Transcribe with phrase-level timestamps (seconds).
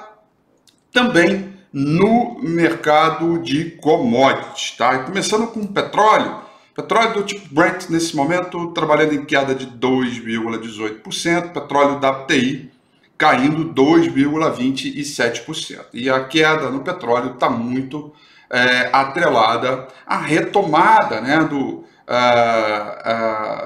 [0.92, 4.98] também no mercado de commodities, tá?
[5.00, 6.42] começando com petróleo,
[6.74, 12.70] petróleo do tipo Brent nesse momento trabalhando em queda de 2,18%, petróleo da TI
[13.16, 15.86] caindo 2,27%.
[15.92, 18.12] E a queda no petróleo está muito
[18.54, 21.84] é, atrelada à retomada né, do, uh,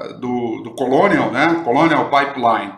[0.09, 2.73] uh, do, do, Colonial, né, Colonial Pipeline,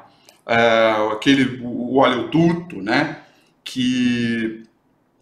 [0.45, 3.19] uh, aquele o oleoduto né,
[3.63, 4.63] que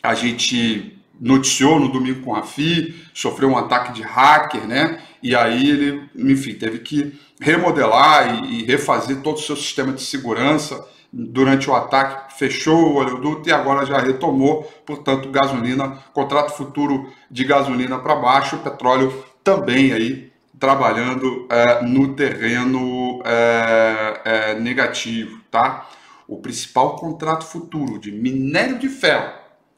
[0.02, 5.02] a gente noticiou no domingo com a FI, sofreu um ataque de hacker, né?
[5.22, 10.02] E aí ele, enfim, teve que remodelar e, e refazer todo o seu sistema de
[10.02, 17.12] segurança durante o ataque, fechou o oleoduto e agora já retomou, portanto, gasolina, contrato futuro
[17.30, 20.30] de gasolina para baixo, petróleo também aí
[20.60, 25.88] trabalhando é, no terreno é, é, negativo, tá?
[26.28, 29.34] O principal contrato futuro de minério de ferro,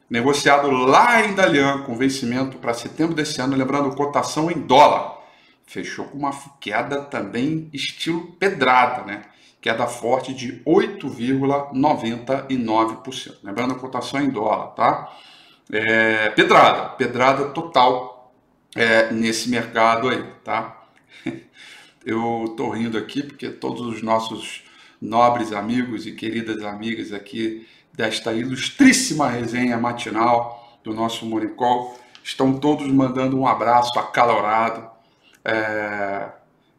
[0.10, 5.19] negociado lá em Dalian, com vencimento para setembro desse ano, lembrando cotação em dólar,
[5.66, 9.22] fechou com uma queda também estilo pedrada, né?
[9.62, 13.38] Queda forte de 8,99%.
[13.44, 15.16] Lembrando a cotação em dólar, tá?
[15.72, 18.34] É, pedrada, pedrada total
[18.75, 20.81] é, nesse mercado aí, tá?
[22.04, 24.63] Eu tô rindo aqui porque todos os nossos
[25.00, 32.88] nobres amigos e queridas amigas aqui desta ilustríssima resenha matinal do nosso Monicol estão todos
[32.88, 34.90] mandando um abraço acalorado.
[35.46, 36.30] É,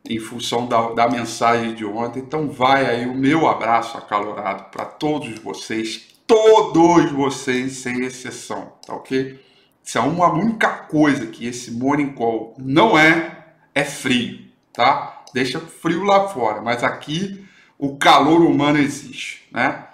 [0.09, 2.21] em função da, da mensagem de ontem.
[2.21, 8.95] Então vai aí o meu abraço acalorado para todos vocês, todos vocês, sem exceção, tá
[8.95, 9.41] ok?
[9.83, 13.45] Se há uma única coisa que esse morning call não é,
[13.75, 14.41] é frio,
[14.73, 15.25] tá?
[15.35, 17.45] Deixa frio lá fora, mas aqui
[17.79, 19.87] o calor humano existe, né?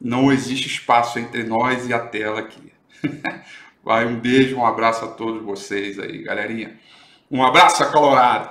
[0.00, 2.72] Não existe espaço entre nós e a tela aqui.
[3.82, 6.78] Vai, um beijo, um abraço a todos vocês aí, galerinha.
[7.30, 8.50] Um abraço acalorado.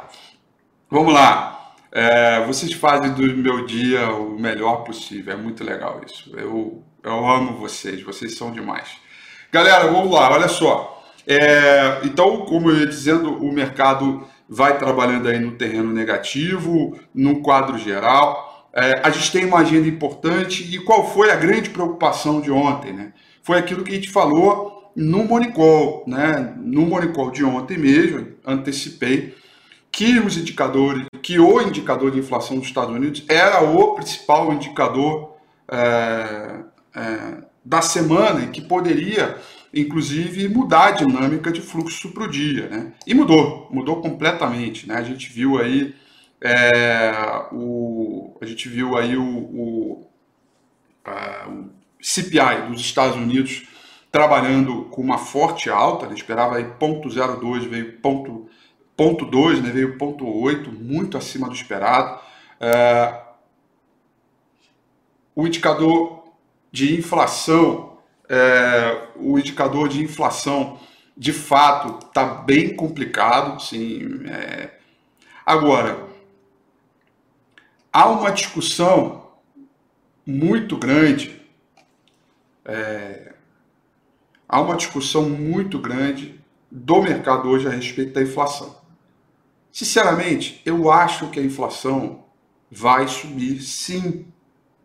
[0.91, 1.75] Vamos lá.
[1.91, 5.33] É, vocês fazem do meu dia o melhor possível.
[5.33, 6.33] É muito legal isso.
[6.35, 8.01] Eu, eu amo vocês.
[8.01, 8.97] Vocês são demais.
[9.51, 10.31] Galera, vamos lá.
[10.31, 11.05] Olha só.
[11.27, 17.43] É, então, como eu ia dizendo, o mercado vai trabalhando aí no terreno negativo, no
[17.43, 18.67] quadro geral.
[18.73, 20.75] É, a gente tem uma agenda importante.
[20.75, 22.93] E qual foi a grande preocupação de ontem?
[22.93, 23.13] Né?
[23.43, 26.03] Foi aquilo que a gente falou no Monicol.
[26.07, 26.51] Né?
[26.57, 29.37] No Monicol de ontem mesmo, antecipei
[29.91, 35.35] que os indicadores, que o indicador de inflação dos Estados Unidos era o principal indicador
[35.67, 36.59] é,
[36.95, 39.37] é, da semana e que poderia,
[39.73, 42.93] inclusive, mudar a dinâmica de fluxo para o dia, né?
[43.05, 44.95] E mudou, mudou completamente, né?
[44.95, 45.93] A gente viu aí
[46.41, 47.11] é,
[47.51, 50.07] o, a gente viu aí o, o,
[52.01, 53.67] CPI dos Estados Unidos
[54.11, 56.13] trabalhando com uma forte alta, né?
[56.13, 58.49] esperava aí 0,02, veio ponto
[58.99, 62.19] Ponto 2, né, veio ponto 8, muito acima do esperado.
[62.59, 63.17] É,
[65.33, 66.25] o indicador
[66.69, 67.97] de inflação,
[68.27, 70.77] é, o indicador de inflação,
[71.15, 73.61] de fato, está bem complicado.
[73.61, 74.71] Sim, é.
[75.45, 76.05] Agora,
[77.93, 79.31] há uma discussão
[80.25, 81.41] muito grande,
[82.65, 83.33] é,
[84.45, 86.37] há uma discussão muito grande
[86.69, 88.78] do mercado hoje a respeito da inflação.
[89.79, 92.25] Sinceramente, eu acho que a inflação
[92.69, 94.25] vai subir sim,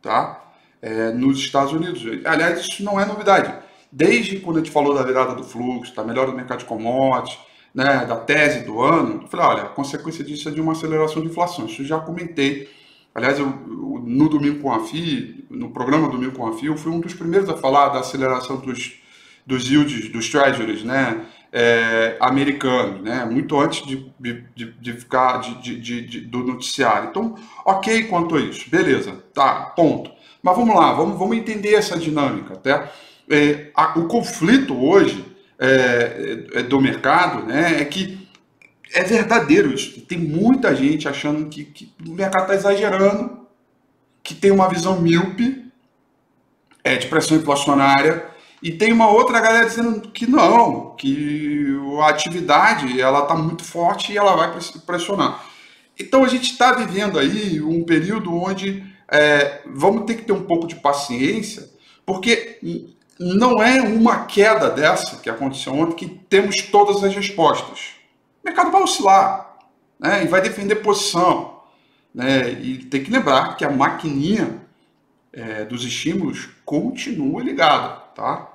[0.00, 0.52] tá?
[0.81, 2.00] É, nos Estados Unidos.
[2.25, 3.52] Aliás, isso não é novidade.
[3.91, 7.37] desde quando a gente falou da virada do fluxo, da melhora do mercado de commodities,
[7.75, 11.20] né, da tese do ano, eu falei, olha, a consequência disso é de uma aceleração
[11.20, 11.67] de inflação.
[11.67, 12.70] Isso eu já comentei.
[13.12, 16.93] Aliás, eu, no Domingo com a FI, no programa Domingo com a FI, eu fui
[16.93, 19.02] um dos primeiros a falar da aceleração dos,
[19.44, 21.26] dos yields, dos treasuries, né,
[21.56, 22.19] é,
[23.01, 27.11] né, muito antes de, de, de ficar de, de, do noticiário.
[27.11, 30.11] Então, ok quanto a isso, beleza, tá, ponto.
[30.43, 32.90] Mas vamos lá, vamos, vamos entender essa dinâmica, até.
[33.31, 35.25] É, a, o conflito hoje
[35.57, 38.28] é, é, do mercado né, é que
[38.93, 40.00] é verdadeiro isso.
[40.02, 43.47] Tem muita gente achando que, que o mercado está exagerando,
[44.25, 45.64] que tem uma visão míope
[46.83, 48.34] é, de pressão inflacionária,
[48.64, 54.11] e tem uma outra galera dizendo que não, que a atividade ela está muito forte
[54.11, 55.44] e ela vai pressionar.
[56.00, 60.44] Então a gente está vivendo aí um período onde é, vamos ter que ter um
[60.44, 61.68] pouco de paciência,
[62.06, 62.59] porque
[63.21, 67.90] não é uma queda dessa que aconteceu ontem que temos todas as respostas.
[68.42, 69.59] O mercado vai oscilar
[70.00, 71.61] né, e vai defender posição.
[72.14, 74.59] Né, e tem que lembrar que a maquininha
[75.35, 78.02] é, dos estímulos continua ligada.
[78.14, 78.53] Tá?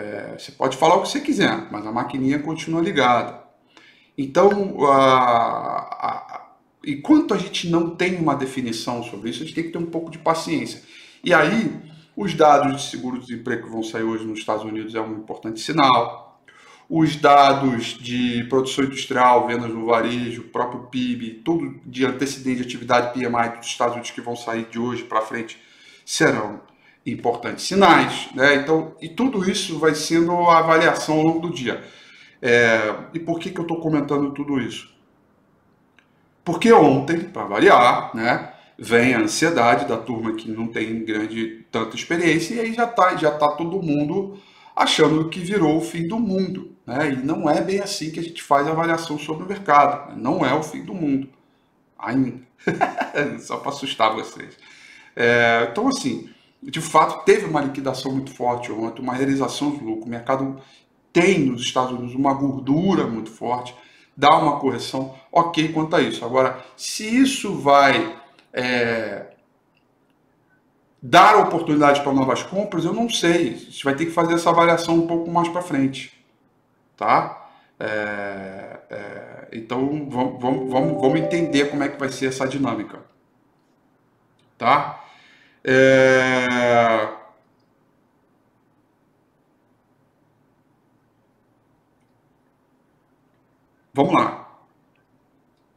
[0.00, 3.38] É, você pode falar o que você quiser, mas a maquininha continua ligada.
[4.16, 6.46] Então, a, a,
[6.86, 9.86] enquanto a gente não tem uma definição sobre isso, a gente tem que ter um
[9.86, 10.82] pouco de paciência.
[11.22, 11.70] E aí,
[12.16, 16.42] os dados de seguro-desemprego que vão sair hoje nos Estados Unidos é um importante sinal.
[16.88, 23.12] Os dados de produção industrial, vendas no varejo, próprio PIB, tudo de antecedente de atividade
[23.12, 25.58] PMI dos Estados Unidos que vão sair de hoje para frente
[26.06, 26.60] serão
[27.06, 28.28] importantes sinais.
[28.34, 28.56] Né?
[28.56, 31.82] Então, e tudo isso vai sendo a avaliação ao longo do dia.
[32.42, 34.90] É, e por que, que eu estou comentando tudo isso?
[36.44, 41.96] Porque ontem, para variar, né, vem a ansiedade da turma que não tem grande tanta
[41.96, 44.38] experiência e aí já está já tá todo mundo
[44.74, 46.74] achando que virou o fim do mundo.
[46.86, 47.12] Né?
[47.12, 50.10] E não é bem assim que a gente faz a avaliação sobre o mercado.
[50.10, 50.16] Né?
[50.16, 51.28] Não é o fim do mundo.
[51.98, 52.40] Ainda.
[53.40, 54.56] Só para assustar vocês.
[55.14, 56.30] É, então, assim,
[56.62, 60.06] de fato, teve uma liquidação muito forte ontem, uma realização de lucro.
[60.06, 60.60] O mercado
[61.12, 63.74] tem nos Estados Unidos uma gordura muito forte,
[64.16, 66.24] dá uma correção, ok quanto a isso.
[66.24, 68.16] Agora, se isso vai
[68.52, 69.26] é,
[71.02, 73.54] dar oportunidade para novas compras, eu não sei.
[73.54, 76.12] A gente vai ter que fazer essa avaliação um pouco mais para frente.
[76.96, 77.48] Tá?
[77.78, 83.00] É, é, então vamos, vamos, vamos, entender como é que vai ser essa dinâmica.
[84.58, 84.99] Tá?
[85.64, 87.20] É...
[93.92, 94.40] Vamos lá.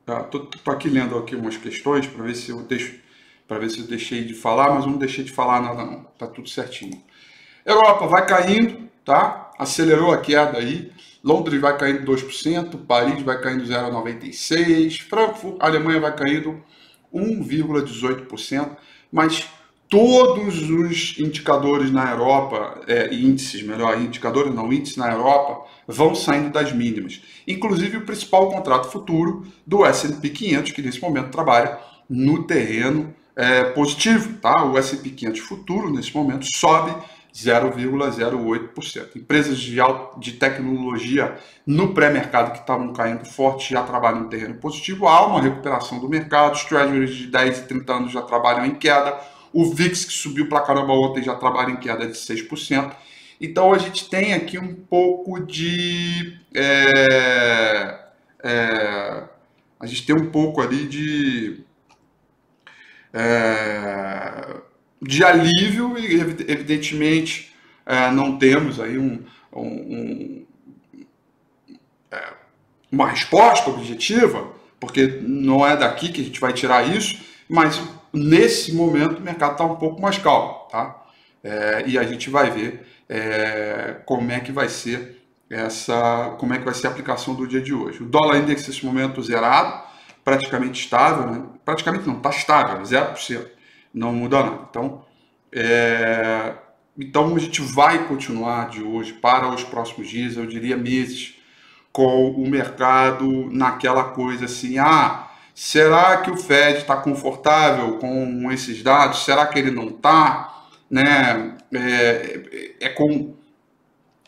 [0.05, 3.01] Tá, tô, tô, aqui lendo aqui umas questões para ver se eu deixo
[3.47, 6.03] para ver se eu deixei de falar, mas não deixei de falar nada não.
[6.17, 7.01] Tá tudo certinho.
[7.65, 9.51] Europa vai caindo, tá?
[9.59, 10.91] Acelerou a queda aí.
[11.23, 16.61] Londres vai caindo 2%, Paris vai caindo 0,96%, Frankfurt, Alemanha vai caindo
[17.13, 18.77] 1,18%,
[19.11, 19.47] mas
[19.93, 26.49] todos os indicadores na Europa, é, índices, melhor, indicadores não, índices na Europa, vão saindo
[26.49, 27.21] das mínimas.
[27.47, 31.77] Inclusive o principal contrato futuro do S&P 500, que nesse momento trabalha
[32.09, 34.39] no terreno é, positivo.
[34.39, 34.65] Tá?
[34.65, 36.91] O S&P 500 futuro, nesse momento, sobe
[37.31, 39.15] 0,08%.
[39.15, 39.77] Empresas de,
[40.17, 45.07] de tecnologia no pré-mercado que estavam caindo forte já trabalham no terreno positivo.
[45.07, 48.73] Há uma recuperação do mercado, os treasuries de 10 e 30 anos já trabalham em
[48.73, 49.19] queda,
[49.53, 52.95] o VIX, que subiu para caramba ontem, já trabalha em queda de 6%.
[53.39, 56.39] Então a gente tem aqui um pouco de.
[56.53, 57.99] É,
[58.43, 59.23] é,
[59.79, 61.63] a gente tem um pouco ali de.
[63.13, 64.61] É,
[65.01, 66.15] de alívio, e
[66.47, 67.53] evidentemente
[67.85, 70.45] é, não temos aí um, um, um
[72.09, 72.33] é,
[72.91, 77.81] uma resposta objetiva, porque não é daqui que a gente vai tirar isso, mas
[78.13, 81.03] Nesse momento, o mercado está um pouco mais calmo, tá?
[81.43, 86.57] É, e a gente vai ver é, como é que vai ser essa, como é
[86.57, 88.03] que vai ser a aplicação do dia de hoje.
[88.03, 89.83] O dólar index nesse momento zerado,
[90.23, 91.43] praticamente estável, né?
[91.65, 93.47] praticamente não, está estável, 0%,
[93.93, 94.59] não muda nada.
[94.69, 95.05] Então,
[95.51, 96.53] é,
[96.97, 101.35] então a gente vai continuar de hoje para os próximos dias, eu diria meses,
[101.91, 108.81] com o mercado naquela coisa assim, ah, Será que o Fed está confortável com esses
[108.81, 109.23] dados?
[109.23, 110.65] Será que ele não está?
[110.89, 111.55] Né?
[111.73, 113.35] É, é, com,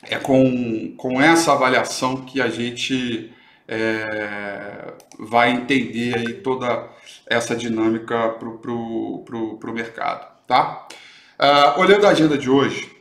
[0.03, 3.33] é com, com essa avaliação que a gente
[3.67, 6.87] é, vai entender aí toda
[7.25, 10.27] essa dinâmica para o pro, pro, pro mercado.
[10.45, 10.87] Tá?
[11.39, 12.95] Uh, olhando a agenda de hoje,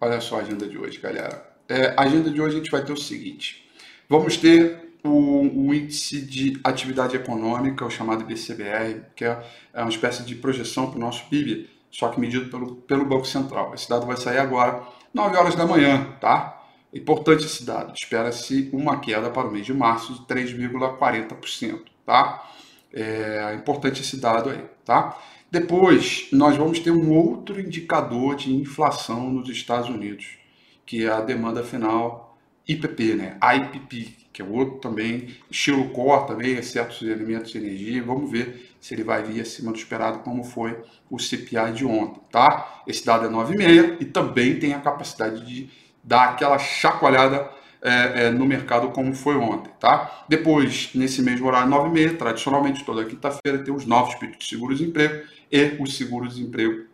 [0.00, 1.42] Olha só a agenda de hoje, galera.
[1.68, 3.68] É, a agenda de hoje a gente vai ter o seguinte:
[4.08, 9.90] vamos ter o, o índice de atividade econômica, o chamado IBCBR, que é, é uma
[9.90, 13.74] espécie de projeção para o nosso PIB, só que medido pelo, pelo Banco Central.
[13.74, 14.82] Esse dado vai sair agora,
[15.14, 16.62] 9 horas da manhã, tá?
[16.92, 17.94] Importante esse dado.
[17.94, 22.50] Espera-se uma queda para o mês de março de 3,40%, tá?
[22.92, 25.18] É importante esse dado aí, tá?
[25.50, 30.38] Depois, nós vamos ter um outro indicador de inflação nos Estados Unidos,
[30.84, 32.26] que é a demanda final
[32.66, 33.38] IPP, né?
[33.42, 38.02] IPP, que é outro também, estilo core também, certos elementos de energia.
[38.02, 40.78] Vamos ver se ele vai vir acima do esperado, como foi
[41.08, 42.82] o CPI de ontem, tá?
[42.86, 45.70] Esse dado é 9,5 e também tem a capacidade de
[46.04, 47.50] dar aquela chacoalhada
[47.80, 50.26] é, é, no mercado como foi ontem, tá?
[50.28, 55.76] Depois, nesse mesmo horário, 9h30, tradicionalmente toda quinta-feira, tem os novos pedidos de seguro-desemprego e
[55.80, 56.84] o seguro-desemprego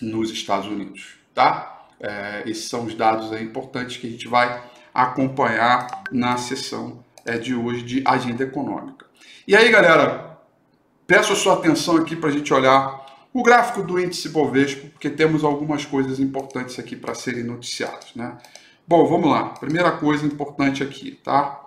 [0.00, 1.86] nos Estados Unidos, tá?
[2.00, 7.54] É, esses são os dados importantes que a gente vai acompanhar na sessão é, de
[7.54, 9.06] hoje de agenda econômica.
[9.46, 10.38] E aí, galera,
[11.06, 15.08] peço a sua atenção aqui para a gente olhar o gráfico do índice Bovespa, porque
[15.08, 18.36] temos algumas coisas importantes aqui para serem noticiadas, né?
[18.86, 19.50] Bom, vamos lá.
[19.50, 21.60] Primeira coisa importante aqui, tá?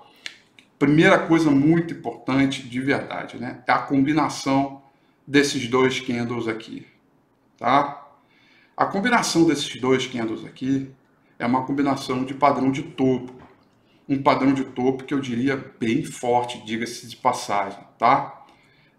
[0.78, 3.64] Primeira coisa muito importante de verdade, né?
[3.66, 4.82] É a combinação
[5.26, 6.86] desses dois candles aqui,
[7.58, 8.06] tá?
[8.78, 10.92] A combinação desses dois candles aqui
[11.38, 13.34] é uma combinação de padrão de topo.
[14.08, 18.46] Um padrão de topo que eu diria bem forte, diga-se de passagem, tá?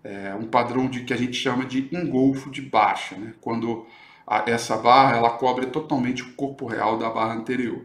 [0.06, 3.34] é, um padrão de que a gente chama de engolfo de baixa, né?
[3.40, 3.84] quando
[4.24, 7.84] a, essa barra ela cobre totalmente o corpo real da barra anterior.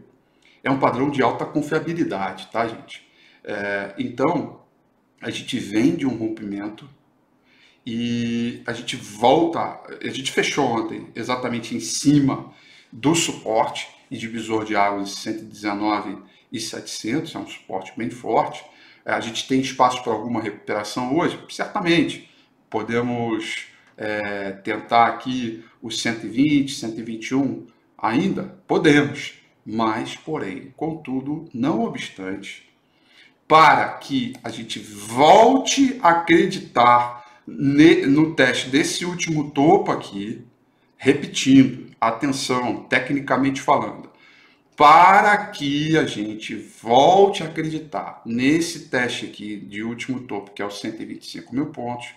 [0.64, 3.08] É um padrão de alta confiabilidade, tá, gente?
[3.44, 4.62] É, então,
[5.20, 6.88] a gente vem de um rompimento
[7.84, 12.54] e a gente volta, a gente fechou ontem exatamente em cima
[12.92, 16.18] do suporte e divisor de águas 119
[16.52, 18.62] e 700, é um suporte bem forte.
[19.06, 21.40] A gente tem espaço para alguma recuperação hoje?
[21.50, 22.30] Certamente.
[22.70, 28.60] Podemos é, tentar aqui os 120, 121 ainda?
[28.68, 29.34] Podemos.
[29.66, 32.70] Mas, porém, contudo, não obstante,
[33.48, 40.44] para que a gente volte a acreditar no teste desse último topo aqui,
[40.98, 44.10] repetindo, atenção, tecnicamente falando,
[44.76, 50.66] para que a gente volte a acreditar nesse teste aqui de último topo, que é
[50.66, 52.08] os 125 mil pontos,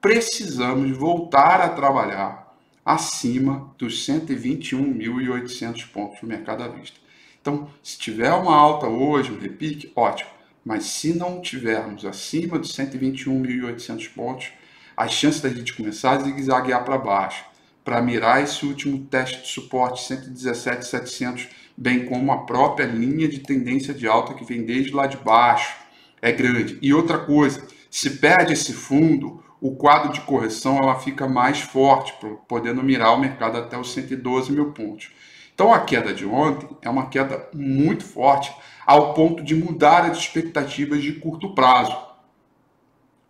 [0.00, 2.52] precisamos voltar a trabalhar
[2.84, 6.98] acima dos 121.800 pontos no mercado à vista.
[7.40, 10.30] Então, se tiver uma alta hoje, um repique, ótimo.
[10.64, 14.52] Mas se não tivermos acima dos 121.800 pontos,
[14.96, 17.44] as chances da gente começar a zigue-zaguear para baixo,
[17.84, 23.94] para mirar esse último teste de suporte 117.700 bem como a própria linha de tendência
[23.94, 25.74] de alta que vem desde lá de baixo,
[26.20, 26.78] é grande.
[26.80, 32.14] E outra coisa, se perde esse fundo, o quadro de correção ela fica mais forte,
[32.48, 35.10] podendo mirar o mercado até os 112 mil pontos.
[35.54, 38.52] Então a queda de ontem é uma queda muito forte,
[38.86, 41.96] ao ponto de mudar as expectativas de curto prazo.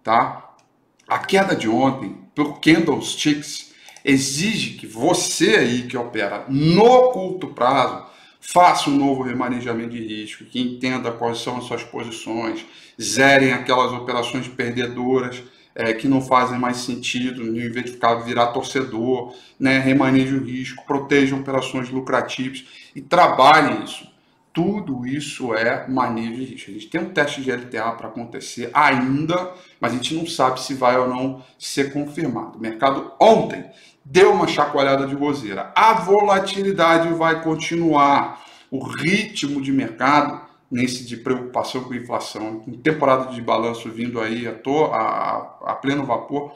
[0.02, 0.54] Tá?
[1.06, 3.71] A queda de ontem, por candlesticks,
[4.04, 8.06] exige que você aí que opera no curto prazo
[8.40, 12.66] faça um novo remanejamento de risco, que entenda quais são as suas posições,
[13.00, 15.42] zerem aquelas operações perdedoras
[15.74, 20.44] é, que não fazem mais sentido, em vez de ficar virar torcedor, né, remaneje o
[20.44, 24.11] risco, protejam operações lucrativas e trabalhem isso.
[24.52, 26.70] Tudo isso é manejo de risco.
[26.70, 30.60] A gente tem um teste de LTA para acontecer ainda, mas a gente não sabe
[30.60, 32.58] se vai ou não ser confirmado.
[32.58, 33.64] O mercado ontem
[34.04, 35.72] deu uma chacoalhada de roseira.
[35.74, 38.44] A volatilidade vai continuar.
[38.70, 44.46] O ritmo de mercado, nesse de preocupação com inflação, com temporada de balanço vindo aí
[44.46, 44.52] a,
[44.94, 46.52] a, a pleno vapor,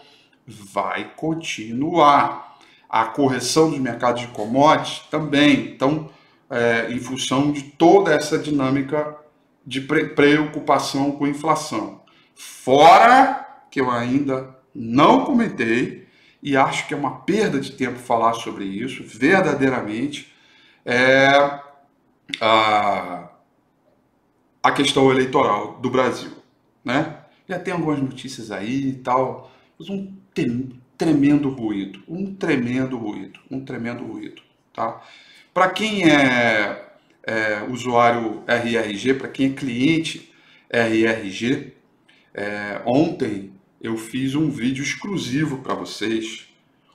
[0.47, 2.57] vai continuar.
[2.89, 5.73] A correção dos mercados de commodities também.
[5.73, 6.09] Então,
[6.51, 9.17] é, em função de toda essa dinâmica
[9.67, 12.03] de pre preocupação com inflação.
[12.35, 16.07] Fora que eu ainda não comentei,
[16.43, 20.33] e acho que é uma perda de tempo falar sobre isso, verdadeiramente,
[20.85, 21.29] é
[22.41, 23.31] a,
[24.63, 26.33] a questão eleitoral do Brasil.
[26.85, 27.19] Né?
[27.49, 30.15] Já tem algumas notícias aí e tal, mas um
[30.97, 34.43] tremendo ruído, um tremendo ruído, um tremendo ruído.
[34.73, 35.03] Tá?
[35.57, 36.85] Para quem é,
[37.23, 40.31] é, usuário RRG, para quem é cliente
[40.69, 41.73] RRG,
[42.35, 46.47] é, ontem eu fiz um vídeo exclusivo para vocês,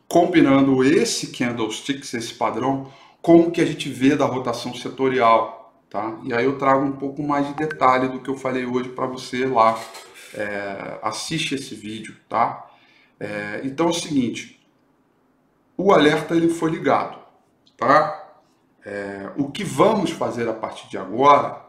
[0.07, 6.19] combinando esse candlestick, esse padrão, como que a gente vê da rotação setorial, tá?
[6.23, 9.07] E aí eu trago um pouco mais de detalhe do que eu falei hoje para
[9.07, 9.75] você lá.
[10.35, 12.69] É, assiste esse vídeo, tá?
[13.19, 14.63] É, então é o seguinte,
[15.75, 17.17] o alerta ele foi ligado,
[17.75, 18.20] tá?
[18.83, 21.61] É, o que vamos fazer a partir de agora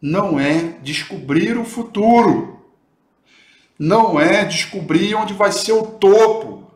[0.00, 2.60] não é descobrir o futuro,
[3.78, 6.70] não é descobrir onde vai ser o topo,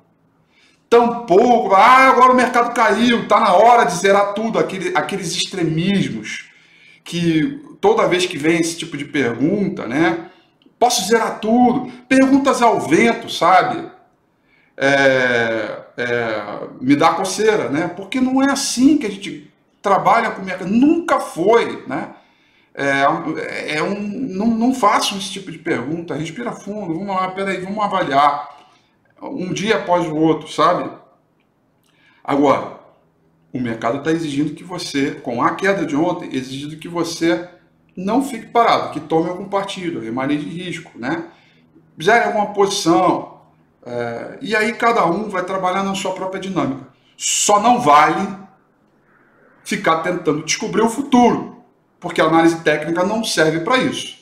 [0.89, 6.49] tampouco, ah, agora o mercado caiu, está na hora de zerar tudo, aquele, aqueles extremismos
[7.03, 10.31] que toda vez que vem esse tipo de pergunta, né?
[10.79, 11.91] Posso zerar tudo?
[12.09, 13.91] Perguntas ao vento, sabe?
[14.77, 17.89] É, é, me dá coceira, né?
[17.89, 19.51] Porque não é assim que a gente
[19.87, 20.69] trabalha com mercado.
[20.69, 22.11] Nunca foi, né?
[22.75, 26.17] É, é um, não, não façam esse tipo de pergunta.
[26.17, 28.67] Respira fundo, vamos lá, peraí, vamos avaliar.
[29.23, 30.91] Um dia após o outro, sabe?
[32.23, 32.81] Agora,
[33.53, 37.49] o mercado está exigindo que você, com a queda de ontem, exigindo que você
[37.97, 41.29] não fique parado, que tome algum partido, remaneje de risco, né?
[42.03, 43.41] Zere alguma posição.
[43.87, 46.89] É, e aí cada um vai trabalhar na sua própria dinâmica.
[47.17, 48.46] Só não vale
[49.67, 51.57] ficar tentando descobrir o futuro,
[51.99, 54.17] porque a análise técnica não serve para isso,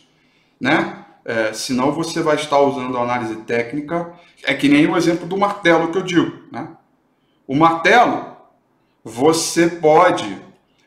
[0.58, 1.04] né?
[1.22, 4.10] É, senão você vai estar usando a análise técnica,
[4.42, 6.68] é que nem o exemplo do martelo que eu digo, né?
[7.46, 8.34] O martelo,
[9.04, 10.38] você pode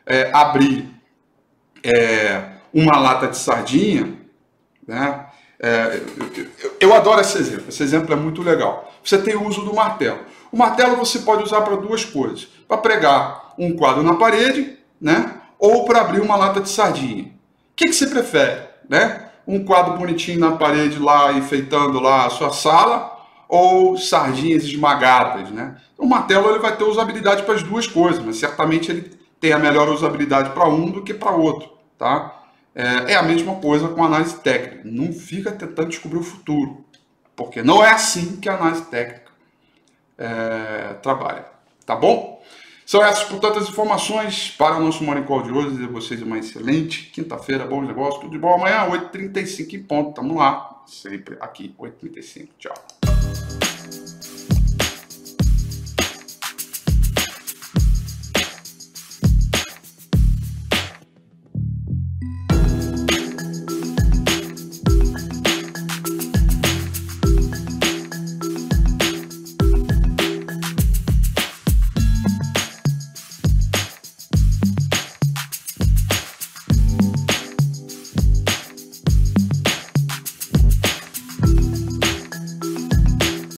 [0.04, 0.92] é, abrir
[1.84, 4.18] é, uma lata de sardinha,
[4.88, 5.28] né?
[5.60, 6.02] É,
[6.64, 8.92] eu, eu, adoro esse exemplo, esse exemplo é muito legal.
[9.04, 10.20] Você tem o uso do martelo.
[10.52, 15.34] O martelo você pode usar para duas coisas: para pregar um quadro na parede, né?
[15.60, 17.24] Ou para abrir uma lata de sardinha.
[17.24, 17.30] O
[17.76, 19.30] que, que você prefere, né?
[19.48, 23.18] Um quadro bonitinho na parede lá, enfeitando lá a sua sala,
[23.48, 25.78] ou sardinhas esmagadas, né?
[25.98, 29.60] O martelo ele vai ter usabilidade para as duas coisas, mas certamente ele tem a
[29.60, 32.34] melhor usabilidade para um do que para outro, tá?
[32.76, 34.82] É, é a mesma coisa com análise técnica.
[34.86, 36.86] Não fica tentando descobrir o futuro,
[37.36, 39.32] porque não é assim que a análise técnica
[40.18, 41.46] é, trabalha.
[41.86, 42.42] Tá bom?
[42.88, 45.72] São essas, portanto, as informações para o nosso Morning Call de hoje.
[45.72, 48.54] Desejo a vocês uma excelente quinta-feira, bons negócios, tudo de bom.
[48.54, 50.14] Amanhã, 8h35 em ponto.
[50.14, 52.48] Tamo lá, sempre aqui, 8h35.
[52.58, 52.97] Tchau.